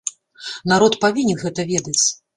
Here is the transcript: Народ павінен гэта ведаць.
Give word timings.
Народ 0.73 0.97
павінен 1.05 1.37
гэта 1.45 1.61
ведаць. 1.73 2.03